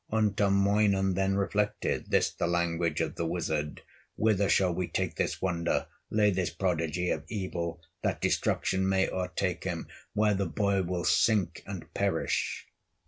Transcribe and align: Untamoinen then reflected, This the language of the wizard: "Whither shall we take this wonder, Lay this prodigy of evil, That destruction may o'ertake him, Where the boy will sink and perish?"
Untamoinen 0.11 1.13
then 1.13 1.35
reflected, 1.35 2.09
This 2.09 2.31
the 2.31 2.47
language 2.47 3.01
of 3.01 3.13
the 3.13 3.25
wizard: 3.27 3.83
"Whither 4.15 4.49
shall 4.49 4.73
we 4.73 4.87
take 4.87 5.13
this 5.15 5.43
wonder, 5.43 5.85
Lay 6.09 6.31
this 6.31 6.49
prodigy 6.49 7.11
of 7.11 7.23
evil, 7.27 7.81
That 8.01 8.19
destruction 8.19 8.89
may 8.89 9.07
o'ertake 9.07 9.63
him, 9.63 9.85
Where 10.13 10.33
the 10.33 10.47
boy 10.47 10.81
will 10.81 11.05
sink 11.05 11.61
and 11.67 11.93
perish?" 11.93 12.65